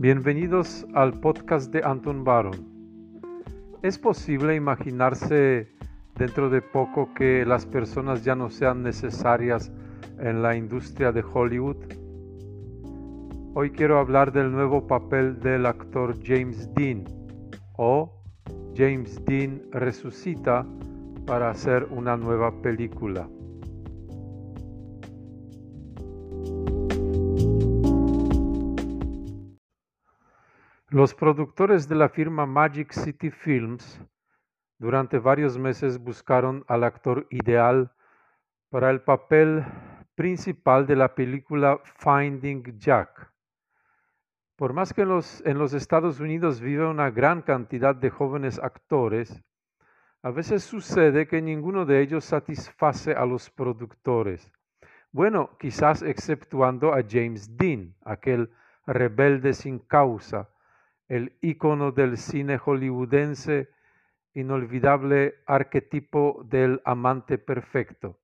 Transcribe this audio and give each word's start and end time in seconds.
Bienvenidos 0.00 0.86
al 0.94 1.18
podcast 1.18 1.72
de 1.72 1.82
Anton 1.82 2.22
Baron. 2.22 2.54
¿Es 3.82 3.98
posible 3.98 4.54
imaginarse 4.54 5.72
dentro 6.14 6.48
de 6.50 6.62
poco 6.62 7.12
que 7.14 7.44
las 7.44 7.66
personas 7.66 8.24
ya 8.24 8.36
no 8.36 8.48
sean 8.48 8.84
necesarias 8.84 9.72
en 10.20 10.40
la 10.40 10.54
industria 10.54 11.10
de 11.10 11.24
Hollywood? 11.24 11.78
Hoy 13.54 13.72
quiero 13.72 13.98
hablar 13.98 14.30
del 14.30 14.52
nuevo 14.52 14.86
papel 14.86 15.40
del 15.40 15.66
actor 15.66 16.14
James 16.24 16.72
Dean 16.74 17.02
o 17.76 18.22
James 18.76 19.20
Dean 19.24 19.62
resucita 19.72 20.64
para 21.26 21.50
hacer 21.50 21.88
una 21.90 22.16
nueva 22.16 22.52
película. 22.62 23.28
Los 30.98 31.14
productores 31.14 31.88
de 31.88 31.94
la 31.94 32.08
firma 32.08 32.44
Magic 32.44 32.90
City 32.90 33.30
Films 33.30 34.00
durante 34.80 35.20
varios 35.20 35.56
meses 35.56 35.96
buscaron 35.96 36.64
al 36.66 36.82
actor 36.82 37.28
ideal 37.30 37.92
para 38.68 38.90
el 38.90 39.02
papel 39.02 39.64
principal 40.16 40.88
de 40.88 40.96
la 40.96 41.14
película 41.14 41.80
Finding 41.84 42.80
Jack. 42.80 43.32
Por 44.56 44.72
más 44.72 44.92
que 44.92 45.02
en 45.02 45.08
los, 45.10 45.72
Estados 45.72 46.18
Unidos 46.18 46.60
vive 46.60 46.84
una 46.84 47.12
gran 47.12 47.42
cantidad 47.42 47.94
de 47.94 48.10
jóvenes 48.10 48.58
actores, 48.58 49.40
a 50.24 50.32
veces 50.32 50.64
sucede 50.64 51.28
que 51.28 51.40
ninguno 51.40 51.86
de 51.86 52.02
ellos 52.02 52.24
satisface 52.24 53.12
a 53.12 53.24
los 53.24 53.50
productores. 53.50 54.50
Bueno, 55.12 55.56
quizás 55.60 56.02
exceptuando 56.02 56.92
a 56.92 57.04
James 57.08 57.56
Dean, 57.56 57.94
aquel 58.04 58.50
rebelde 58.84 59.52
sin 59.52 59.78
causa, 59.78 60.48
el 61.08 61.36
ícono 61.40 61.90
del 61.92 62.16
cine 62.16 62.58
hollywoodense, 62.58 63.70
inolvidable 64.34 65.36
arquetipo 65.46 66.44
del 66.44 66.80
amante 66.84 67.38
perfecto. 67.38 68.20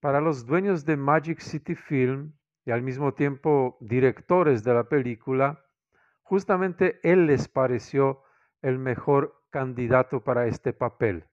Para 0.00 0.20
los 0.20 0.44
dueños 0.44 0.84
de 0.84 0.96
Magic 0.96 1.40
City 1.40 1.74
Film 1.74 2.34
y 2.66 2.70
al 2.70 2.82
mismo 2.82 3.14
tiempo 3.14 3.78
directores 3.80 4.62
de 4.62 4.74
la 4.74 4.84
película, 4.84 5.64
justamente 6.22 7.00
él 7.02 7.26
les 7.26 7.48
pareció 7.48 8.22
el 8.60 8.78
mejor 8.78 9.42
candidato 9.50 10.22
para 10.22 10.46
este 10.46 10.72
papel. 10.72 11.24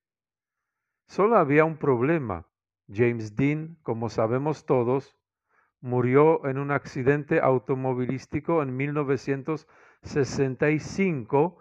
Solo 1.08 1.38
había 1.38 1.66
un 1.66 1.78
problema. 1.78 2.48
James 2.88 3.36
Dean, 3.36 3.78
como 3.84 4.10
sabemos 4.10 4.66
todos, 4.66 5.18
murió 5.82 6.48
en 6.48 6.58
un 6.60 6.72
accidente 6.72 7.42
automovilístico 7.42 8.62
en 8.62 8.78
1965 8.78 11.58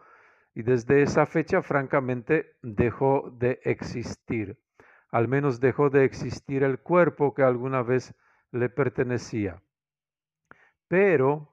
y 0.55 0.63
desde 0.63 1.03
esa 1.03 1.27
fecha 1.27 1.63
francamente 1.63 2.55
dejó 2.63 3.31
de 3.31 3.59
existir. 3.65 4.61
Al 5.11 5.27
menos 5.27 5.59
dejó 5.59 5.91
de 5.91 6.05
existir 6.05 6.63
el 6.63 6.79
cuerpo 6.79 7.35
que 7.35 7.43
alguna 7.43 7.83
vez 7.83 8.15
le 8.53 8.69
pertenecía. 8.69 9.61
Pero, 10.87 11.53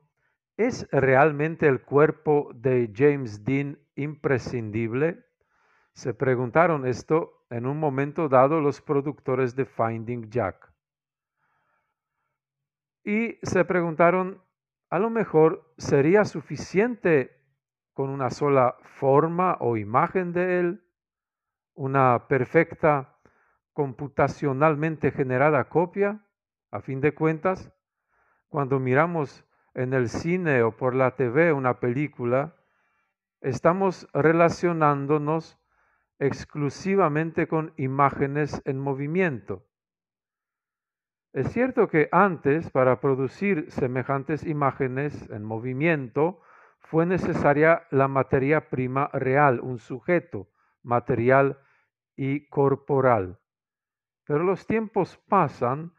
¿es 0.57 0.87
realmente 0.91 1.67
el 1.67 1.81
cuerpo 1.81 2.51
de 2.53 2.93
James 2.93 3.43
Dean 3.43 3.79
imprescindible? 3.95 5.25
Se 5.93 6.13
preguntaron 6.13 6.85
esto 6.85 7.43
en 7.49 7.65
un 7.65 7.79
momento 7.79 8.29
dado 8.29 8.61
los 8.61 8.79
productores 8.81 9.55
de 9.55 9.65
Finding 9.65 10.29
Jack 10.29 10.66
y 13.07 13.39
se 13.41 13.63
preguntaron, 13.63 14.43
a 14.89 14.99
lo 14.99 15.09
mejor 15.09 15.73
sería 15.77 16.25
suficiente 16.25 17.41
con 17.93 18.09
una 18.09 18.29
sola 18.29 18.75
forma 18.81 19.55
o 19.61 19.77
imagen 19.77 20.33
de 20.33 20.59
él, 20.59 20.83
una 21.73 22.27
perfecta 22.27 23.17
computacionalmente 23.71 25.11
generada 25.11 25.69
copia, 25.69 26.25
a 26.69 26.81
fin 26.81 26.99
de 26.99 27.15
cuentas, 27.15 27.71
cuando 28.49 28.77
miramos 28.77 29.45
en 29.73 29.93
el 29.93 30.09
cine 30.09 30.61
o 30.61 30.75
por 30.75 30.93
la 30.93 31.15
TV 31.15 31.53
una 31.53 31.79
película, 31.79 32.57
estamos 33.39 34.05
relacionándonos 34.11 35.57
exclusivamente 36.19 37.47
con 37.47 37.71
imágenes 37.77 38.61
en 38.65 38.79
movimiento. 38.79 39.66
Es 41.33 41.51
cierto 41.51 41.87
que 41.87 42.09
antes, 42.11 42.69
para 42.71 42.99
producir 42.99 43.69
semejantes 43.71 44.45
imágenes 44.45 45.29
en 45.29 45.43
movimiento, 45.43 46.41
fue 46.79 47.05
necesaria 47.05 47.85
la 47.91 48.07
materia 48.07 48.69
prima 48.69 49.09
real, 49.13 49.59
un 49.59 49.77
sujeto 49.77 50.47
material 50.83 51.59
y 52.15 52.47
corporal. 52.47 53.39
Pero 54.25 54.43
los 54.43 54.65
tiempos 54.65 55.17
pasan 55.27 55.93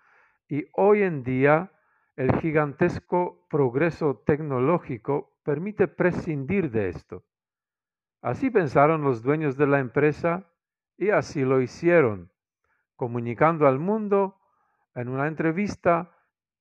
y 0.49 0.67
hoy 0.75 1.03
en 1.03 1.23
día 1.23 1.73
el 2.17 2.35
gigantesco 2.41 3.47
progreso 3.49 4.23
tecnológico 4.27 5.39
permite 5.45 5.89
prescindir 5.89 6.71
de 6.71 6.89
esto. 6.89 7.25
Así 8.23 8.51
pensaron 8.51 9.03
los 9.03 9.23
dueños 9.23 9.57
de 9.57 9.67
la 9.67 9.79
empresa 9.79 10.51
y 10.97 11.11
así 11.11 11.43
lo 11.43 11.61
hicieron, 11.61 12.33
comunicando 12.97 13.69
al 13.69 13.79
mundo 13.79 14.38
en 14.99 15.09
una 15.09 15.29
entrevista 15.29 16.11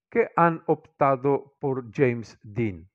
que 0.10 0.30
han 0.36 0.64
optado 0.68 1.56
por 1.60 1.92
James 1.92 2.40
Dean. 2.44 2.88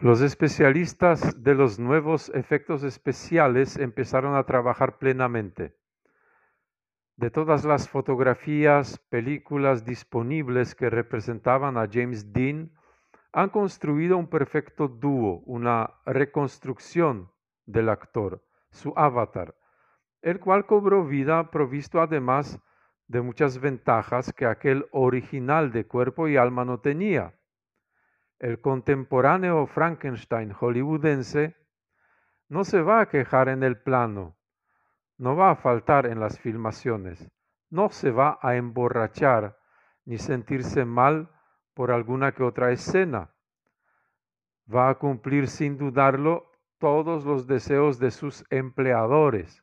Los 0.00 0.20
especialistas 0.20 1.42
de 1.42 1.54
los 1.54 1.78
nuevos 1.78 2.30
efectos 2.30 2.82
especiales 2.82 3.76
empezaron 3.76 4.36
a 4.36 4.44
trabajar 4.44 4.98
plenamente. 4.98 5.76
De 7.16 7.30
todas 7.30 7.64
las 7.64 7.88
fotografías, 7.88 8.98
películas 9.10 9.84
disponibles 9.84 10.74
que 10.76 10.88
representaban 10.88 11.76
a 11.76 11.88
James 11.92 12.32
Dean, 12.32 12.70
han 13.32 13.50
construido 13.50 14.16
un 14.16 14.28
perfecto 14.28 14.88
dúo, 14.88 15.42
una 15.46 15.90
reconstrucción 16.06 17.30
del 17.66 17.88
actor, 17.88 18.42
su 18.70 18.94
avatar, 18.96 19.57
el 20.22 20.40
cual 20.40 20.66
cobró 20.66 21.04
vida 21.04 21.50
provisto 21.50 22.00
además 22.00 22.60
de 23.06 23.22
muchas 23.22 23.58
ventajas 23.60 24.32
que 24.32 24.46
aquel 24.46 24.86
original 24.90 25.72
de 25.72 25.86
cuerpo 25.86 26.28
y 26.28 26.36
alma 26.36 26.64
no 26.64 26.80
tenía. 26.80 27.34
El 28.38 28.60
contemporáneo 28.60 29.66
Frankenstein 29.66 30.52
hollywoodense 30.52 31.56
no 32.48 32.64
se 32.64 32.82
va 32.82 33.00
a 33.00 33.08
quejar 33.08 33.48
en 33.48 33.62
el 33.62 33.80
plano, 33.80 34.36
no 35.16 35.36
va 35.36 35.50
a 35.50 35.56
faltar 35.56 36.06
en 36.06 36.20
las 36.20 36.38
filmaciones, 36.38 37.30
no 37.70 37.88
se 37.88 38.10
va 38.10 38.38
a 38.42 38.56
emborrachar 38.56 39.58
ni 40.04 40.18
sentirse 40.18 40.84
mal 40.84 41.30
por 41.74 41.90
alguna 41.90 42.32
que 42.32 42.42
otra 42.42 42.72
escena. 42.72 43.34
Va 44.72 44.90
a 44.90 44.94
cumplir 44.96 45.48
sin 45.48 45.78
dudarlo 45.78 46.50
todos 46.78 47.24
los 47.24 47.46
deseos 47.46 47.98
de 47.98 48.10
sus 48.10 48.44
empleadores 48.50 49.62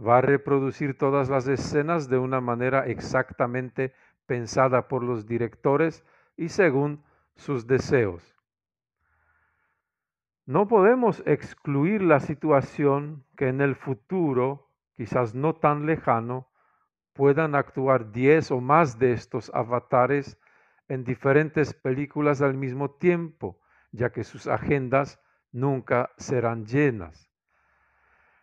va 0.00 0.18
a 0.18 0.20
reproducir 0.20 0.96
todas 0.96 1.28
las 1.28 1.46
escenas 1.48 2.08
de 2.08 2.18
una 2.18 2.40
manera 2.40 2.86
exactamente 2.86 3.92
pensada 4.26 4.88
por 4.88 5.02
los 5.02 5.26
directores 5.26 6.04
y 6.36 6.48
según 6.48 7.02
sus 7.36 7.66
deseos. 7.66 8.36
No 10.44 10.66
podemos 10.66 11.22
excluir 11.24 12.02
la 12.02 12.20
situación 12.20 13.24
que 13.36 13.48
en 13.48 13.60
el 13.60 13.76
futuro, 13.76 14.68
quizás 14.94 15.34
no 15.34 15.54
tan 15.54 15.86
lejano, 15.86 16.48
puedan 17.12 17.54
actuar 17.54 18.10
diez 18.10 18.50
o 18.50 18.60
más 18.60 18.98
de 18.98 19.12
estos 19.12 19.50
avatares 19.54 20.38
en 20.88 21.04
diferentes 21.04 21.74
películas 21.74 22.42
al 22.42 22.54
mismo 22.54 22.90
tiempo, 22.90 23.60
ya 23.92 24.10
que 24.10 24.24
sus 24.24 24.46
agendas 24.46 25.20
nunca 25.52 26.10
serán 26.16 26.66
llenas. 26.66 27.31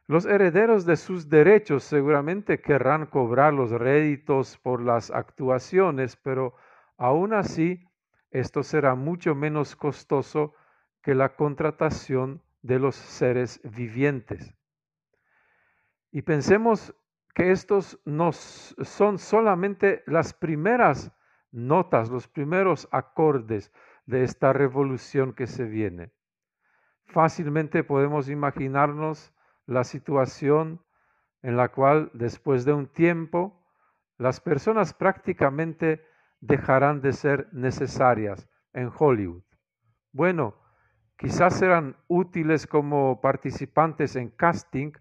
Los 0.10 0.26
herederos 0.26 0.88
de 0.88 0.98
sus 0.98 1.30
derechos 1.30 1.84
seguramente 1.84 2.62
querrán 2.62 3.06
cobrar 3.06 3.54
los 3.54 3.70
réditos 3.70 4.58
por 4.58 4.82
las 4.82 5.12
actuaciones, 5.12 6.16
pero 6.16 6.56
aún 6.98 7.32
así 7.32 7.88
esto 8.32 8.64
será 8.64 8.96
mucho 8.96 9.36
menos 9.36 9.76
costoso 9.76 10.56
que 11.04 11.14
la 11.14 11.36
contratación 11.36 12.42
de 12.64 12.80
los 12.80 12.96
seres 12.96 13.62
vivientes. 13.64 14.56
Y 16.12 16.24
pensemos 16.24 16.96
que 17.36 17.52
estos 17.52 18.02
nos 18.04 18.76
son 18.82 19.20
solamente 19.20 20.02
las 20.08 20.34
primeras 20.34 21.12
notas, 21.52 22.10
los 22.10 22.28
primeros 22.28 22.88
acordes 22.92 23.72
de 24.08 24.24
esta 24.24 24.54
revolución 24.54 25.34
que 25.34 25.46
se 25.46 25.66
viene. 25.66 26.10
Fácilmente 27.06 27.84
podemos 27.84 28.28
imaginarnos 28.28 29.32
la 29.70 29.84
situación 29.84 30.84
en 31.44 31.56
la 31.56 31.70
cual 31.70 32.10
después 32.14 32.66
de 32.66 32.74
un 32.74 32.88
tiempo 32.88 33.64
las 34.18 34.42
personas 34.42 34.94
prácticamente 34.94 36.04
dejarán 36.42 37.02
de 37.02 37.14
ser 37.14 37.48
necesarias 37.54 38.50
en 38.74 38.92
Hollywood. 38.98 39.44
Bueno, 40.12 40.56
quizás 41.18 41.60
serán 41.60 41.96
útiles 42.08 42.66
como 42.66 43.22
participantes 43.22 44.16
en 44.16 44.30
casting, 44.30 44.92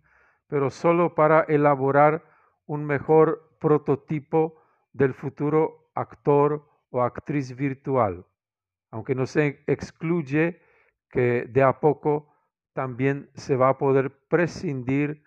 pero 0.46 0.68
solo 0.68 1.14
para 1.14 1.40
elaborar 1.42 2.22
un 2.66 2.84
mejor 2.84 3.56
prototipo 3.60 4.62
del 4.92 5.14
futuro 5.14 5.90
actor 5.94 6.68
o 6.90 7.02
actriz 7.02 7.56
virtual, 7.56 8.26
aunque 8.90 9.14
no 9.14 9.24
se 9.24 9.64
excluye 9.66 10.60
que 11.08 11.46
de 11.48 11.62
a 11.62 11.80
poco 11.80 12.34
también 12.78 13.28
se 13.34 13.56
va 13.56 13.70
a 13.70 13.76
poder 13.76 14.12
prescindir 14.28 15.24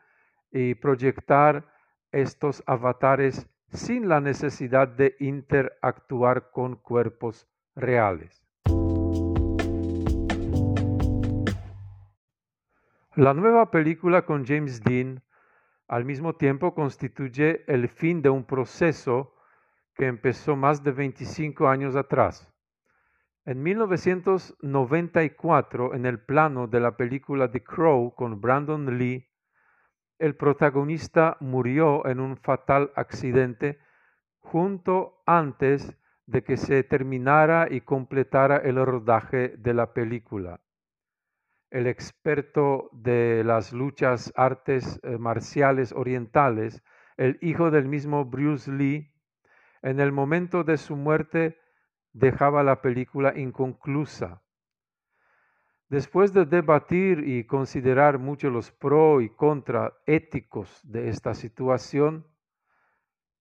y 0.54 0.74
proyectar 0.76 1.66
estos 2.14 2.64
avatares 2.66 3.46
sin 3.68 4.08
la 4.08 4.22
necesidad 4.22 4.88
de 4.88 5.18
interactuar 5.20 6.52
con 6.52 6.78
cuerpos 6.78 7.50
reales. 7.76 8.42
La 13.16 13.34
nueva 13.34 13.70
película 13.70 14.26
con 14.26 14.46
James 14.46 14.82
Dean 14.82 15.22
al 15.90 16.06
mismo 16.06 16.38
tiempo 16.38 16.74
constituye 16.74 17.66
el 17.68 17.90
fin 17.90 18.22
de 18.22 18.30
un 18.30 18.46
proceso 18.46 19.36
que 19.94 20.06
empezó 20.06 20.56
más 20.56 20.86
de 20.86 20.94
25 20.94 21.68
años 21.68 21.98
atrás. 21.98 22.51
En 23.44 23.64
1994, 23.64 25.96
en 25.96 26.06
el 26.06 26.20
plano 26.20 26.68
de 26.68 26.80
la 26.80 26.96
película 26.96 27.52
The 27.52 27.64
Crow 27.64 28.14
con 28.14 28.40
Brandon 28.40 29.00
Lee, 29.00 29.28
el 30.20 30.36
protagonista 30.36 31.38
murió 31.40 32.06
en 32.06 32.20
un 32.20 32.38
fatal 32.38 32.92
accidente 32.96 33.80
junto 34.38 35.24
antes 35.26 35.98
de 36.28 36.44
que 36.44 36.56
se 36.56 36.84
terminara 36.84 37.68
y 37.70 37.82
completara 37.82 38.58
el 38.58 38.76
rodaje 38.86 39.56
de 39.58 39.74
la 39.74 39.92
película. 39.94 40.62
El 41.72 41.88
experto 41.88 42.92
de 42.92 43.44
las 43.44 43.74
luchas 43.74 44.32
artes 44.36 45.00
eh, 45.02 45.18
marciales 45.18 45.94
orientales, 45.94 46.84
el 47.18 47.40
hijo 47.42 47.72
del 47.72 47.88
mismo 47.88 48.26
Bruce 48.26 48.72
Lee, 48.72 49.12
en 49.82 50.00
el 50.00 50.12
momento 50.12 50.64
de 50.64 50.78
su 50.78 50.96
muerte 50.96 51.58
dejaba 52.14 52.64
la 52.64 52.82
película 52.82 53.38
inconclusa. 53.38 54.42
Después 55.90 56.34
de 56.34 56.46
debatir 56.46 57.28
y 57.28 57.46
considerar 57.46 58.18
mucho 58.18 58.50
los 58.50 58.72
pro 58.72 59.22
y 59.22 59.30
contra 59.30 59.94
éticos 60.06 60.80
de 60.84 61.10
esta 61.10 61.34
situación, 61.34 62.26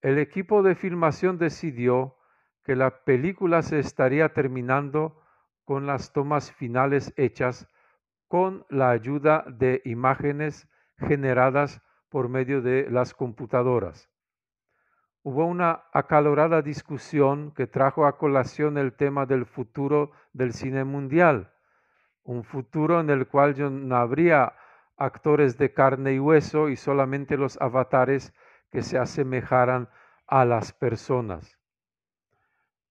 el 0.01 0.17
equipo 0.17 0.63
de 0.63 0.75
filmación 0.75 1.37
decidió 1.37 2.17
que 2.63 2.75
la 2.75 3.03
película 3.03 3.61
se 3.61 3.79
estaría 3.79 4.33
terminando 4.33 5.21
con 5.63 5.85
las 5.87 6.11
tomas 6.11 6.51
finales 6.51 7.13
hechas 7.15 7.67
con 8.27 8.65
la 8.69 8.89
ayuda 8.89 9.45
de 9.47 9.81
imágenes 9.85 10.67
generadas 10.97 11.81
por 12.09 12.29
medio 12.29 12.61
de 12.61 12.89
las 12.89 13.13
computadoras 13.13 14.10
hubo 15.23 15.45
una 15.45 15.83
acalorada 15.93 16.61
discusión 16.61 17.51
que 17.51 17.67
trajo 17.67 18.05
a 18.05 18.17
colación 18.17 18.77
el 18.77 18.93
tema 18.93 19.25
del 19.25 19.45
futuro 19.45 20.11
del 20.33 20.53
cine 20.53 20.83
mundial, 20.83 21.51
un 22.23 22.43
futuro 22.43 22.99
en 22.99 23.09
el 23.09 23.27
cual 23.27 23.55
no 23.87 23.95
habría 23.95 24.53
actores 24.97 25.57
de 25.57 25.73
carne 25.73 26.13
y 26.13 26.19
hueso 26.19 26.69
y 26.69 26.75
solamente 26.75 27.37
los 27.37 27.59
avatares 27.61 28.33
que 28.71 28.81
se 28.81 28.97
asemejaran 28.97 29.89
a 30.27 30.45
las 30.45 30.73
personas. 30.73 31.57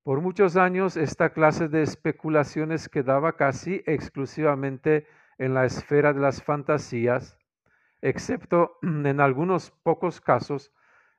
Por 0.02 0.20
muchos 0.20 0.56
años 0.56 0.96
esta 0.96 1.30
clase 1.30 1.68
de 1.68 1.82
especulaciones 1.82 2.88
quedaba 2.88 3.36
casi 3.36 3.82
exclusivamente 3.86 5.06
en 5.38 5.54
la 5.54 5.64
esfera 5.64 6.12
de 6.12 6.20
las 6.20 6.42
fantasías, 6.42 7.38
excepto 8.02 8.78
en 8.82 9.20
algunos 9.20 9.70
pocos 9.70 10.20
casos 10.20 10.72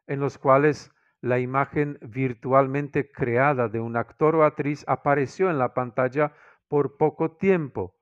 en 0.08 0.20
los 0.20 0.38
cuales 0.38 0.92
la 1.22 1.40
imagen 1.40 2.00
virtualmente 2.02 3.12
creada 3.12 3.68
de 3.68 3.80
un 3.80 3.96
actor 3.96 4.36
o 4.36 4.44
actriz 4.44 4.84
apareció 4.88 5.50
en 5.50 5.60
la 5.60 5.74
pantalla 5.74 6.34
por 6.68 6.98
poco 6.98 7.32
tiempo, 7.32 7.96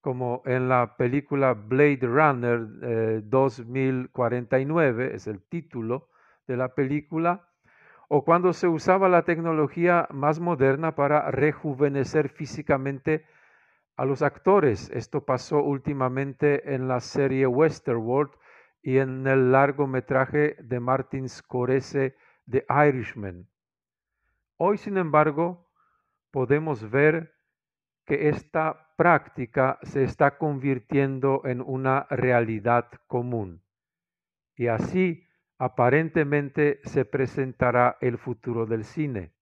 como 0.00 0.42
en 0.44 0.68
la 0.68 0.96
película 0.96 1.54
Blade 1.54 2.00
Runner 2.02 3.22
2049, 3.24 5.04
eh, 5.06 5.10
es 5.14 5.26
el 5.26 5.42
título 5.42 6.08
de 6.46 6.56
la 6.56 6.74
película, 6.74 7.48
o 8.08 8.24
cuando 8.24 8.52
se 8.52 8.66
usaba 8.66 9.08
la 9.08 9.22
tecnología 9.22 10.08
más 10.10 10.40
moderna 10.40 10.94
para 10.94 11.30
rejuvenecer 11.30 12.28
físicamente 12.28 13.24
a 13.96 14.04
los 14.04 14.22
actores. 14.22 14.90
Esto 14.90 15.24
pasó 15.24 15.62
últimamente 15.62 16.74
en 16.74 16.88
la 16.88 17.00
serie 17.00 17.46
Westerworld 17.46 18.32
y 18.82 18.98
en 18.98 19.26
el 19.26 19.52
largometraje 19.52 20.56
de 20.60 20.80
Martin 20.80 21.28
Scorsese 21.28 22.16
The 22.50 22.66
Irishman. 22.68 23.46
Hoy, 24.56 24.76
sin 24.76 24.96
embargo, 24.96 25.70
podemos 26.32 26.90
ver 26.90 27.32
que 28.04 28.28
esta 28.28 28.92
práctica 28.96 29.78
se 29.82 30.02
está 30.02 30.36
convirtiendo 30.36 31.42
en 31.44 31.60
una 31.60 32.06
realidad 32.10 32.90
común 33.06 33.62
y 34.56 34.66
así 34.66 35.26
aparentemente 35.58 36.80
se 36.84 37.04
presentará 37.04 37.96
el 38.00 38.18
futuro 38.18 38.66
del 38.66 38.84
cine. 38.84 39.32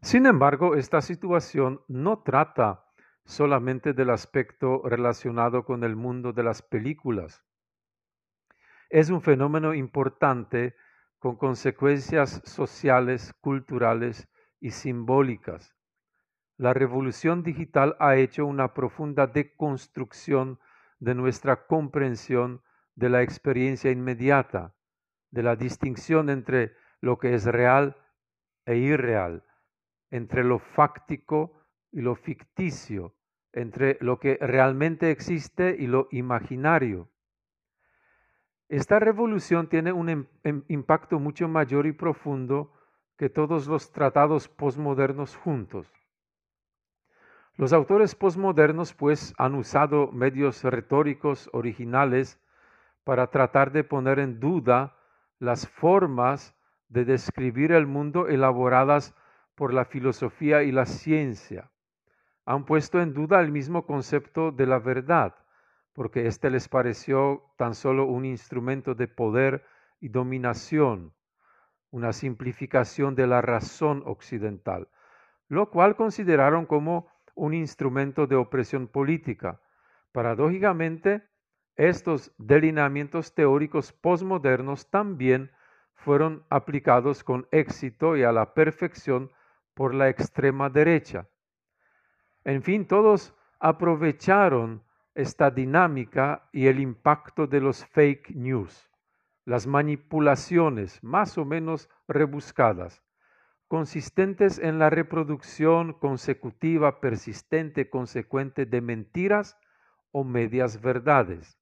Sin 0.00 0.24
embargo, 0.24 0.74
esta 0.74 1.02
situación 1.02 1.82
no 1.86 2.22
trata 2.22 2.86
solamente 3.24 3.92
del 3.92 4.10
aspecto 4.10 4.80
relacionado 4.84 5.64
con 5.64 5.84
el 5.84 5.94
mundo 5.94 6.32
de 6.32 6.42
las 6.42 6.62
películas 6.62 7.44
es 8.90 9.08
un 9.08 9.22
fenómeno 9.22 9.72
importante 9.72 10.74
con 11.20 11.36
consecuencias 11.36 12.42
sociales, 12.44 13.32
culturales 13.40 14.28
y 14.60 14.72
simbólicas. 14.72 15.76
La 16.56 16.74
revolución 16.74 17.42
digital 17.42 17.96
ha 18.00 18.16
hecho 18.16 18.44
una 18.44 18.74
profunda 18.74 19.26
deconstrucción 19.26 20.58
de 20.98 21.14
nuestra 21.14 21.66
comprensión 21.66 22.62
de 22.96 23.08
la 23.08 23.22
experiencia 23.22 23.90
inmediata, 23.90 24.74
de 25.30 25.42
la 25.42 25.56
distinción 25.56 26.28
entre 26.28 26.74
lo 27.00 27.18
que 27.18 27.34
es 27.34 27.44
real 27.44 27.96
e 28.66 28.76
irreal, 28.76 29.44
entre 30.10 30.44
lo 30.44 30.58
fáctico 30.58 31.62
y 31.92 32.00
lo 32.00 32.16
ficticio, 32.16 33.14
entre 33.52 33.96
lo 34.00 34.18
que 34.18 34.36
realmente 34.40 35.10
existe 35.10 35.76
y 35.78 35.86
lo 35.86 36.08
imaginario. 36.10 37.08
Esta 38.70 39.00
revolución 39.00 39.66
tiene 39.66 39.92
un 39.92 40.08
em, 40.08 40.26
em, 40.44 40.62
impacto 40.68 41.18
mucho 41.18 41.48
mayor 41.48 41.86
y 41.86 41.92
profundo 41.92 42.72
que 43.18 43.28
todos 43.28 43.66
los 43.66 43.90
tratados 43.90 44.46
posmodernos 44.46 45.34
juntos. 45.34 45.92
Los 47.56 47.72
autores 47.72 48.14
posmodernos 48.14 48.94
pues 48.94 49.34
han 49.38 49.56
usado 49.56 50.12
medios 50.12 50.62
retóricos 50.62 51.50
originales 51.52 52.38
para 53.02 53.26
tratar 53.26 53.72
de 53.72 53.82
poner 53.82 54.20
en 54.20 54.38
duda 54.38 54.96
las 55.40 55.68
formas 55.68 56.54
de 56.88 57.04
describir 57.04 57.72
el 57.72 57.88
mundo 57.88 58.28
elaboradas 58.28 59.16
por 59.56 59.74
la 59.74 59.84
filosofía 59.84 60.62
y 60.62 60.70
la 60.70 60.86
ciencia. 60.86 61.72
Han 62.44 62.66
puesto 62.66 63.00
en 63.00 63.14
duda 63.14 63.40
el 63.40 63.50
mismo 63.50 63.84
concepto 63.84 64.52
de 64.52 64.66
la 64.66 64.78
verdad 64.78 65.34
porque 65.92 66.26
éste 66.26 66.50
les 66.50 66.68
pareció 66.68 67.42
tan 67.56 67.74
solo 67.74 68.06
un 68.06 68.24
instrumento 68.24 68.94
de 68.94 69.08
poder 69.08 69.64
y 70.00 70.08
dominación, 70.08 71.12
una 71.90 72.12
simplificación 72.12 73.14
de 73.14 73.26
la 73.26 73.42
razón 73.42 74.02
occidental, 74.06 74.88
lo 75.48 75.70
cual 75.70 75.96
consideraron 75.96 76.66
como 76.66 77.08
un 77.34 77.54
instrumento 77.54 78.26
de 78.26 78.36
opresión 78.36 78.86
política. 78.86 79.60
Paradójicamente, 80.12 81.22
estos 81.76 82.32
delineamientos 82.38 83.34
teóricos 83.34 83.92
posmodernos 83.92 84.90
también 84.90 85.50
fueron 85.94 86.44
aplicados 86.50 87.24
con 87.24 87.46
éxito 87.50 88.16
y 88.16 88.22
a 88.22 88.32
la 88.32 88.54
perfección 88.54 89.30
por 89.74 89.94
la 89.94 90.08
extrema 90.08 90.70
derecha. 90.70 91.28
En 92.44 92.62
fin, 92.62 92.86
todos 92.86 93.34
aprovecharon 93.58 94.82
esta 95.20 95.50
dinámica 95.50 96.48
y 96.52 96.66
el 96.66 96.80
impacto 96.80 97.46
de 97.46 97.60
los 97.60 97.84
fake 97.86 98.30
news, 98.34 98.90
las 99.44 99.66
manipulaciones 99.66 101.02
más 101.02 101.38
o 101.38 101.44
menos 101.44 101.88
rebuscadas, 102.08 103.02
consistentes 103.68 104.58
en 104.58 104.78
la 104.78 104.90
reproducción 104.90 105.92
consecutiva, 105.92 107.00
persistente, 107.00 107.88
consecuente 107.88 108.66
de 108.66 108.80
mentiras 108.80 109.56
o 110.12 110.24
medias 110.24 110.80
verdades. 110.80 111.56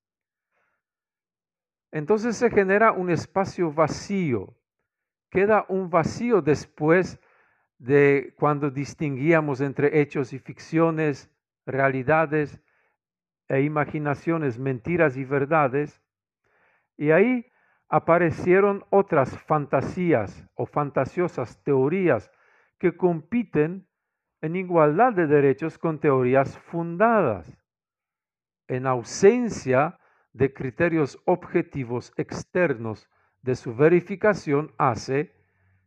entonces 1.91 2.37
se 2.37 2.51
genera 2.51 2.93
un 2.93 3.11
espacio 3.11 3.73
vacío. 3.73 4.55
Queda 5.31 5.65
un 5.69 5.91
vacío 5.91 6.43
después 6.43 7.19
de 7.79 8.35
cuando 8.39 8.71
distinguíamos 8.71 9.61
entre 9.61 10.01
hechos 10.01 10.33
y 10.33 10.39
ficciones, 10.39 11.31
realidades 11.67 12.61
e 13.49 13.63
imaginaciones, 13.63 14.59
mentiras 14.59 15.17
y 15.17 15.25
verdades. 15.25 16.03
Y 16.97 17.11
ahí 17.11 17.47
aparecieron 17.89 18.85
otras 18.91 19.39
fantasías 19.43 20.47
o 20.55 20.67
fantasiosas 20.67 21.63
teorías 21.63 22.31
que 22.79 22.97
compiten 22.97 23.89
en 24.41 24.57
igualdad 24.57 25.13
de 25.13 25.27
derechos 25.27 25.79
con 25.79 25.99
teorías 25.99 26.59
fundadas, 26.59 27.59
en 28.69 28.87
ausencia 28.87 29.99
de 30.33 30.53
criterios 30.53 31.21
objetivos 31.25 32.13
externos 32.17 33.09
de 33.43 33.57
su 33.57 33.75
verificación 33.75 34.73
hace 34.79 35.35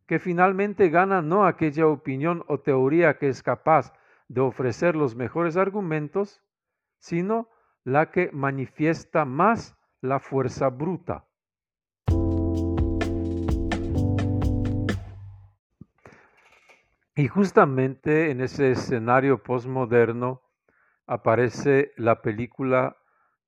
que 0.08 0.20
finalmente 0.20 0.90
gana 0.90 1.22
no 1.22 1.46
aquella 1.46 1.88
opinión 1.88 2.44
o 2.48 2.60
teoría 2.60 3.18
que 3.18 3.30
es 3.30 3.44
capaz 3.44 3.94
de 4.28 4.42
ofrecer 4.42 4.96
los 4.96 5.16
mejores 5.16 5.56
argumentos, 5.56 6.42
sino 7.02 7.50
la 7.84 8.12
que 8.12 8.30
manifiesta 8.32 9.26
más 9.26 9.76
la 10.02 10.20
fuerza 10.20 10.70
bruta. 10.70 11.26
Y 17.16 17.28
justamente 17.28 18.32
en 18.32 18.42
ese 18.42 18.72
escenario 18.72 19.44
postmoderno 19.44 20.44
aparece 21.08 21.92
la 21.98 22.22
película 22.22 22.98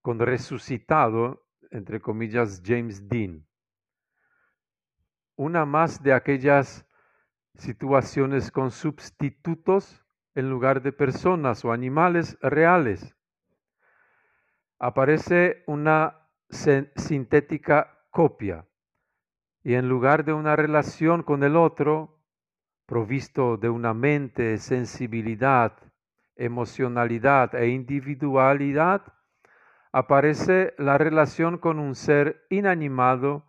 con 0.01 0.19
resucitado, 0.19 1.45
entre 1.72 2.01
comillas, 2.01 2.62
James 2.65 3.07
Dean. 3.07 3.48
Una 5.36 5.65
más 5.65 6.03
de 6.03 6.13
aquellas 6.13 6.86
situaciones 7.55 8.51
con 8.51 8.72
sustitutos 8.72 10.03
en 10.36 10.50
lugar 10.50 10.81
de 10.81 10.91
personas 10.91 11.63
o 11.63 11.72
animales 11.72 12.38
reales. 12.41 13.15
Aparece 14.80 15.63
una 15.68 16.20
sintética 16.50 18.06
copia 18.12 18.65
y 19.63 19.75
en 19.75 19.88
lugar 19.88 20.25
de 20.25 20.34
una 20.34 20.56
relación 20.56 21.24
con 21.24 21.44
el 21.44 21.56
otro, 21.56 22.20
provisto 22.86 23.58
de 23.58 23.70
una 23.70 23.94
mente, 23.94 24.58
sensibilidad, 24.58 25.74
emocionalidad 26.36 27.56
e 27.56 27.70
individualidad, 27.70 29.01
aparece 29.92 30.74
la 30.77 30.98
relación 30.98 31.58
con 31.60 31.80
un 31.80 31.96
ser 31.96 32.46
inanimado 32.50 33.46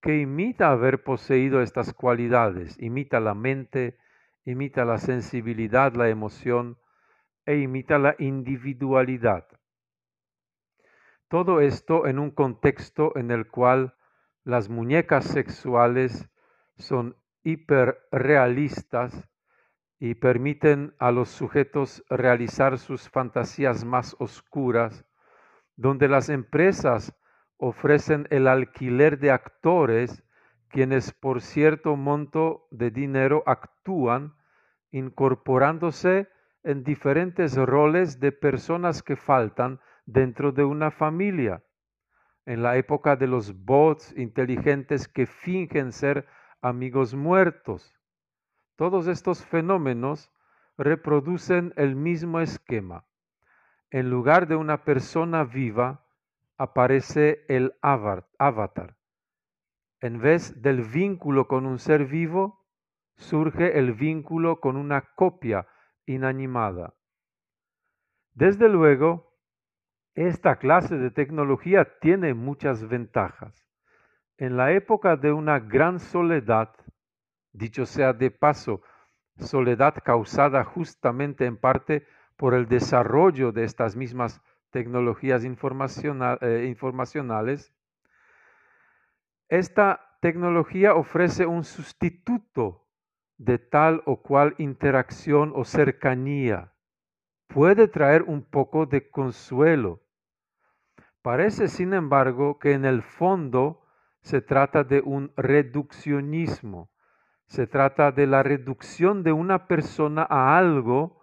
que 0.00 0.18
imita 0.18 0.70
haber 0.70 1.04
poseído 1.04 1.62
estas 1.62 1.92
cualidades, 1.92 2.76
imita 2.80 3.20
la 3.20 3.34
mente, 3.34 3.98
imita 4.44 4.84
la 4.84 4.98
sensibilidad, 4.98 5.94
la 5.94 6.08
emoción 6.08 6.78
e 7.44 7.58
imita 7.58 7.98
la 7.98 8.14
individualidad. 8.18 9.46
Todo 11.28 11.60
esto 11.60 12.06
en 12.06 12.18
un 12.18 12.30
contexto 12.30 13.16
en 13.16 13.30
el 13.30 13.48
cual 13.48 13.94
las 14.44 14.68
muñecas 14.68 15.24
sexuales 15.24 16.28
son 16.76 17.16
hiperrealistas 17.42 19.28
y 19.98 20.14
permiten 20.14 20.94
a 20.98 21.10
los 21.10 21.28
sujetos 21.28 22.04
realizar 22.08 22.78
sus 22.78 23.08
fantasías 23.08 23.84
más 23.84 24.14
oscuras, 24.18 25.04
donde 25.74 26.06
las 26.08 26.28
empresas 26.28 27.12
ofrecen 27.56 28.28
el 28.30 28.46
alquiler 28.46 29.18
de 29.18 29.30
actores 29.30 30.22
quienes 30.68 31.12
por 31.12 31.40
cierto 31.40 31.96
monto 31.96 32.68
de 32.70 32.90
dinero 32.90 33.42
actúan 33.46 34.34
incorporándose 34.90 36.28
en 36.62 36.84
diferentes 36.84 37.56
roles 37.56 38.20
de 38.20 38.32
personas 38.32 39.02
que 39.02 39.16
faltan 39.16 39.80
dentro 40.06 40.52
de 40.52 40.64
una 40.64 40.90
familia. 40.90 41.62
En 42.46 42.62
la 42.62 42.76
época 42.76 43.16
de 43.16 43.26
los 43.26 43.64
bots 43.64 44.16
inteligentes 44.16 45.08
que 45.08 45.26
fingen 45.26 45.92
ser 45.92 46.26
amigos 46.62 47.14
muertos. 47.14 47.92
Todos 48.76 49.08
estos 49.08 49.44
fenómenos 49.44 50.32
reproducen 50.78 51.72
el 51.76 51.96
mismo 51.96 52.40
esquema. 52.40 53.04
En 53.90 54.10
lugar 54.10 54.46
de 54.46 54.56
una 54.56 54.84
persona 54.84 55.44
viva, 55.44 56.06
aparece 56.56 57.44
el 57.48 57.74
avatar. 57.82 58.96
En 60.00 60.20
vez 60.20 60.62
del 60.62 60.82
vínculo 60.82 61.48
con 61.48 61.66
un 61.66 61.78
ser 61.78 62.06
vivo, 62.06 62.64
surge 63.16 63.78
el 63.78 63.92
vínculo 63.92 64.60
con 64.60 64.76
una 64.76 65.00
copia 65.14 65.66
inanimada. 66.04 66.94
Desde 68.34 68.68
luego, 68.68 69.35
esta 70.16 70.56
clase 70.56 70.96
de 70.96 71.10
tecnología 71.10 71.86
tiene 72.00 72.32
muchas 72.32 72.88
ventajas. 72.88 73.66
En 74.38 74.56
la 74.56 74.72
época 74.72 75.16
de 75.16 75.32
una 75.32 75.60
gran 75.60 76.00
soledad, 76.00 76.74
dicho 77.52 77.84
sea 77.84 78.14
de 78.14 78.30
paso, 78.30 78.80
soledad 79.38 79.94
causada 80.02 80.64
justamente 80.64 81.44
en 81.44 81.58
parte 81.58 82.06
por 82.36 82.54
el 82.54 82.66
desarrollo 82.66 83.52
de 83.52 83.64
estas 83.64 83.94
mismas 83.94 84.40
tecnologías 84.70 85.44
eh, 85.44 86.66
informacionales, 86.66 87.74
esta 89.48 90.18
tecnología 90.20 90.94
ofrece 90.94 91.46
un 91.46 91.62
sustituto 91.62 92.88
de 93.36 93.58
tal 93.58 94.02
o 94.06 94.22
cual 94.22 94.54
interacción 94.56 95.52
o 95.54 95.64
cercanía. 95.64 96.72
Puede 97.48 97.86
traer 97.86 98.22
un 98.22 98.42
poco 98.42 98.86
de 98.86 99.10
consuelo. 99.10 100.05
Parece, 101.26 101.66
sin 101.66 101.92
embargo, 101.92 102.60
que 102.60 102.74
en 102.74 102.84
el 102.84 103.02
fondo 103.02 103.82
se 104.20 104.40
trata 104.40 104.84
de 104.84 105.00
un 105.00 105.32
reduccionismo. 105.36 106.88
Se 107.48 107.66
trata 107.66 108.12
de 108.12 108.28
la 108.28 108.44
reducción 108.44 109.24
de 109.24 109.32
una 109.32 109.66
persona 109.66 110.24
a 110.30 110.56
algo 110.56 111.20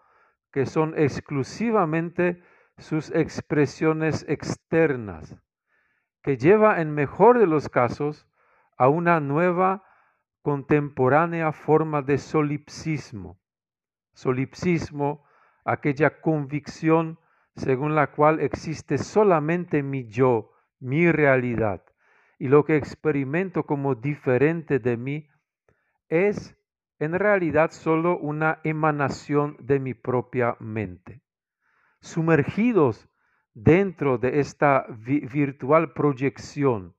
que 0.51 0.65
son 0.65 0.93
exclusivamente 0.97 2.43
sus 2.77 3.11
expresiones 3.11 4.25
externas, 4.27 5.37
que 6.21 6.35
lleva 6.35 6.81
en 6.81 6.93
mejor 6.93 7.39
de 7.39 7.47
los 7.47 7.69
casos 7.69 8.27
a 8.77 8.89
una 8.89 9.21
nueva 9.21 9.85
contemporánea 10.41 11.53
forma 11.53 12.01
de 12.01 12.17
solipsismo. 12.17 13.39
Solipsismo, 14.11 15.23
aquella 15.63 16.19
convicción 16.19 17.19
según 17.55 17.95
la 17.95 18.11
cual 18.11 18.39
existe 18.39 18.97
solamente 18.97 19.83
mi 19.83 20.07
yo, 20.07 20.51
mi 20.79 21.11
realidad, 21.11 21.83
y 22.39 22.47
lo 22.47 22.65
que 22.65 22.75
experimento 22.75 23.63
como 23.63 23.95
diferente 23.95 24.79
de 24.79 24.97
mí 24.97 25.27
es 26.09 26.57
en 26.99 27.13
realidad 27.13 27.71
solo 27.71 28.17
una 28.17 28.59
emanación 28.63 29.57
de 29.59 29.79
mi 29.79 29.93
propia 29.93 30.55
mente. 30.59 31.21
Sumergidos 32.01 33.07
dentro 33.53 34.17
de 34.17 34.39
esta 34.39 34.85
virtual 34.89 35.93
proyección 35.93 36.95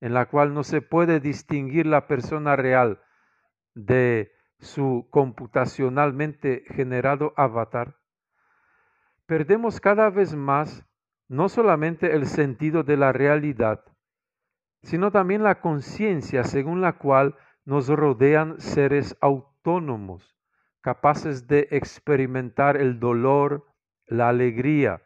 en 0.00 0.14
la 0.14 0.26
cual 0.26 0.52
no 0.52 0.62
se 0.62 0.82
puede 0.82 1.20
distinguir 1.20 1.86
la 1.86 2.06
persona 2.06 2.56
real 2.56 3.00
de 3.74 4.32
su 4.58 5.08
computacionalmente 5.10 6.64
generado 6.68 7.32
avatar, 7.36 7.96
perdemos 9.26 9.80
cada 9.80 10.08
vez 10.10 10.34
más 10.34 10.84
no 11.28 11.48
solamente 11.48 12.14
el 12.14 12.26
sentido 12.26 12.82
de 12.84 12.96
la 12.96 13.12
realidad, 13.12 13.84
sino 14.82 15.10
también 15.10 15.42
la 15.42 15.60
conciencia 15.60 16.44
según 16.44 16.80
la 16.80 16.98
cual 16.98 17.34
nos 17.64 17.88
rodean 17.88 18.60
seres 18.60 19.16
autónomos, 19.20 20.36
capaces 20.80 21.48
de 21.48 21.66
experimentar 21.72 22.76
el 22.76 23.00
dolor, 23.00 23.66
la 24.06 24.28
alegría, 24.28 25.02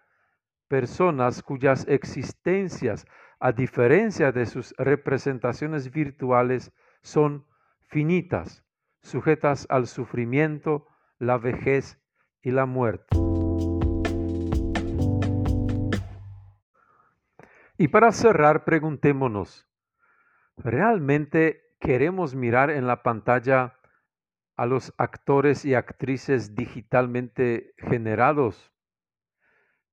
personas 0.68 1.42
cuyas 1.42 1.86
existencias, 1.88 3.06
a 3.40 3.52
diferencia 3.52 4.32
de 4.32 4.44
sus 4.44 4.74
representaciones 4.76 5.90
virtuales, 5.90 6.72
son 7.00 7.46
finitas, 7.88 8.62
sujetas 9.00 9.66
al 9.70 9.86
sufrimiento, 9.86 10.86
la 11.18 11.38
vejez 11.38 11.98
y 12.42 12.50
la 12.50 12.66
muerte. 12.66 13.29
Y 17.80 17.88
para 17.88 18.12
cerrar, 18.12 18.66
preguntémonos, 18.66 19.66
¿realmente 20.58 21.62
queremos 21.80 22.34
mirar 22.34 22.68
en 22.68 22.86
la 22.86 23.02
pantalla 23.02 23.78
a 24.54 24.66
los 24.66 24.92
actores 24.98 25.64
y 25.64 25.74
actrices 25.74 26.54
digitalmente 26.54 27.72
generados 27.78 28.70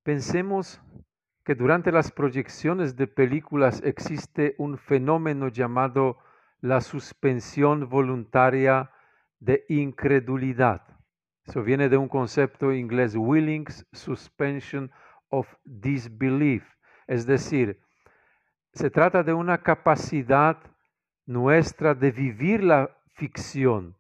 Pensemos 0.04 0.82
que 1.46 1.56
durante 1.56 1.94
las 1.94 2.12
proyecciones 2.12 2.98
de 2.98 3.08
películas 3.08 3.82
existe 3.86 4.56
un 4.58 4.78
fenómeno 4.78 5.48
llamado 5.48 6.18
la 6.60 6.82
suspensión 6.82 7.88
voluntaria 7.88 8.92
de 9.40 9.64
incredulidad. 9.70 10.82
Eso 11.46 11.64
viene 11.64 11.88
de 11.88 11.96
un 11.96 12.10
concepto 12.10 12.74
inglés, 12.74 13.16
Willings 13.16 13.88
Suspension 13.94 14.92
of 15.30 15.48
Disbelief. 15.64 16.77
Es 17.08 17.26
decir, 17.26 17.80
se 18.74 18.90
trata 18.90 19.24
de 19.24 19.34
una 19.34 19.60
capacidad 19.60 20.58
nuestra 21.26 21.96
de 21.96 22.12
vivir 22.12 22.64
la 22.64 22.98
ficción, 23.16 23.96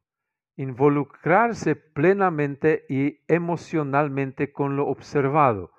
involucrarse 0.57 1.75
plenamente 1.75 2.85
y 2.89 3.19
emocionalmente 3.27 4.51
con 4.51 4.75
lo 4.75 4.87
observado. 4.87 5.71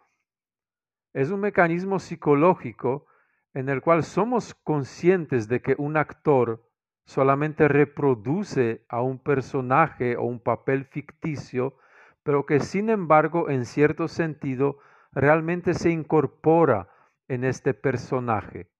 Es 1.12 1.30
un 1.30 1.40
mecanismo 1.40 1.98
psicológico 1.98 3.06
en 3.54 3.68
el 3.68 3.82
cual 3.82 4.04
somos 4.04 4.54
conscientes 4.54 5.48
de 5.48 5.60
que 5.60 5.74
un 5.78 5.96
actor 5.96 6.64
solamente 7.04 7.68
reproduce 7.68 8.84
a 8.88 9.00
un 9.00 9.18
personaje 9.18 10.16
o 10.16 10.24
un 10.24 10.40
papel 10.40 10.84
ficticio, 10.84 11.76
pero 12.22 12.46
que 12.46 12.60
sin 12.60 12.90
embargo 12.90 13.48
en 13.48 13.64
cierto 13.64 14.08
sentido 14.08 14.78
realmente 15.12 15.74
se 15.74 15.90
incorpora 15.90 16.88
en 17.28 17.44
este 17.44 17.74
personaje, 17.74 18.70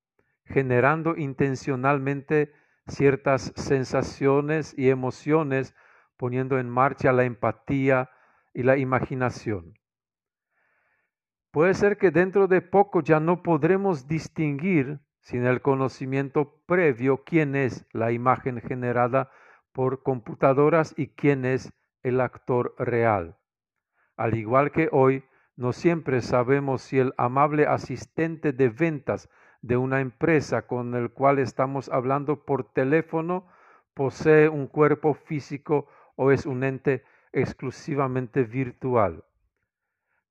generando 0.45 1.17
intencionalmente 1.17 2.53
ciertas 2.87 3.53
sensaciones 3.57 4.75
y 4.77 4.91
emociones, 4.91 5.75
poniendo 6.17 6.59
en 6.59 6.69
marcha 6.69 7.13
la 7.13 7.25
empatía 7.25 8.11
y 8.55 8.63
la 8.63 8.77
imaginación. 8.77 9.75
Puede 11.51 11.75
ser 11.75 11.97
que 11.97 12.11
dentro 12.11 12.47
de 12.47 12.61
poco 12.61 13.03
ya 13.03 13.21
no 13.21 13.43
podremos 13.43 14.07
distinguir 14.07 15.01
sin 15.21 15.45
el 15.45 15.61
conocimiento 15.61 16.63
previo 16.67 17.25
quién 17.25 17.55
es 17.55 17.87
la 17.93 18.13
imagen 18.13 18.61
generada 18.61 19.31
por 19.73 20.03
computadoras 20.03 20.95
y 20.97 21.09
quién 21.09 21.45
es 21.45 21.73
el 22.03 22.21
actor 22.21 22.75
real. 22.79 23.37
Al 24.17 24.37
igual 24.37 24.73
que 24.73 24.89
hoy, 24.91 25.25
no 25.59 25.73
siempre 25.73 26.21
sabemos 26.21 26.83
si 26.83 27.01
el 27.01 27.13
amable 27.17 27.67
asistente 27.67 28.53
de 28.53 28.69
ventas 28.69 29.29
de 29.61 29.77
una 29.77 30.01
empresa 30.01 30.69
con 30.69 30.95
el 30.95 31.11
cual 31.11 31.41
estamos 31.41 31.89
hablando 31.89 32.45
por 32.45 32.73
teléfono 32.73 33.49
posee 33.93 34.49
un 34.49 34.69
cuerpo 34.69 35.15
físico 35.15 35.89
o 36.15 36.31
es 36.31 36.47
un 36.47 36.63
ente 36.63 37.03
exclusivamente 37.33 38.45
virtual. 38.45 39.25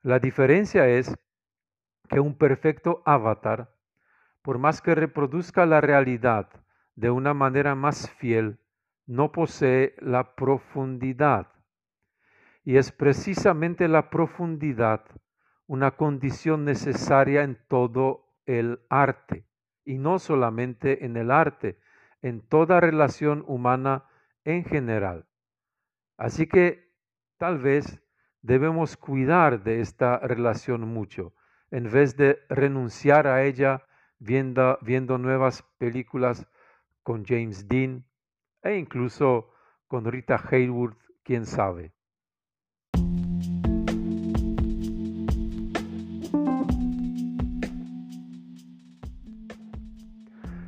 La 0.02 0.20
diferencia 0.20 0.88
es 0.88 1.14
que 2.08 2.22
un 2.22 2.38
perfecto 2.38 3.04
avatar, 3.06 3.76
por 4.42 4.60
más 4.60 4.82
que 4.82 4.96
reproduzca 4.96 5.66
la 5.66 5.82
realidad 5.82 6.48
de 6.96 7.10
una 7.10 7.34
manera 7.34 7.76
más 7.76 8.10
fiel, 8.12 8.60
no 9.06 9.34
posee 9.34 9.94
la 10.00 10.36
profundidad. 10.36 11.48
Y 12.68 12.76
es 12.76 12.92
precisamente 12.92 13.88
la 13.88 14.10
profundidad 14.10 15.06
una 15.68 15.92
condición 15.92 16.66
necesaria 16.66 17.44
en 17.44 17.58
todo 17.70 18.36
el 18.46 18.82
arte, 18.90 19.48
y 19.86 19.98
no 20.00 20.20
solamente 20.20 21.06
en 21.06 21.16
el 21.16 21.32
arte, 21.32 21.80
en 22.22 22.42
toda 22.42 22.82
relación 22.82 23.46
humana 23.48 24.04
en 24.44 24.66
general. 24.66 25.30
Así 26.18 26.46
que 26.48 26.92
tal 27.38 27.58
vez 27.58 28.02
debemos 28.42 28.98
cuidar 28.98 29.64
de 29.64 29.80
esta 29.80 30.20
relación 30.20 30.82
mucho, 30.82 31.34
en 31.72 31.90
vez 31.90 32.18
de 32.18 32.38
renunciar 32.50 33.28
a 33.28 33.46
ella 33.46 33.88
viendo, 34.20 34.78
viendo 34.82 35.18
nuevas 35.18 35.64
películas 35.78 36.46
con 37.02 37.24
James 37.24 37.70
Dean 37.70 38.04
e 38.62 38.76
incluso 38.76 39.54
con 39.88 40.04
Rita 40.04 40.36
Hayworth, 40.52 41.00
quién 41.24 41.46
sabe. 41.46 41.94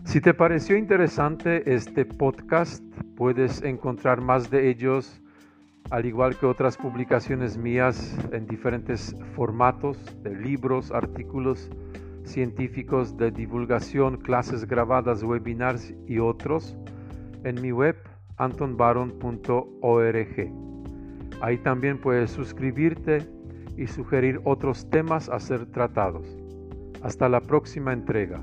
Si 0.10 0.20
te 0.22 0.34
pareció 0.34 0.76
interesante 0.76 1.72
este 1.72 2.04
podcast, 2.04 2.84
puedes 3.16 3.62
encontrar 3.62 4.22
más 4.22 4.50
de 4.50 4.68
ellos, 4.68 5.22
al 5.92 6.08
igual 6.08 6.36
que 6.36 6.48
otras 6.48 6.78
publicaciones 6.78 7.60
mías 7.60 8.18
en 8.32 8.48
diferentes 8.48 9.16
formatos 9.36 10.00
de 10.24 10.36
libros, 10.36 10.92
artículos 10.92 11.70
científicos 12.24 13.18
de 13.18 13.30
divulgación, 13.30 14.18
clases 14.18 14.66
grabadas, 14.66 15.22
webinars 15.22 15.94
y 16.08 16.18
otros, 16.18 16.76
en 17.44 17.62
mi 17.62 17.72
web 17.72 17.96
antonbaron.org. 18.38 20.52
Ahí 21.40 21.58
también 21.60 22.02
puedes 22.02 22.32
suscribirte 22.32 23.30
y 23.78 23.86
sugerir 23.86 24.42
otros 24.44 24.90
temas 24.90 25.30
a 25.30 25.40
ser 25.40 25.68
tratados. 25.68 26.26
Hasta 27.04 27.30
la 27.30 27.42
próxima 27.42 27.94
entrega. 27.94 28.42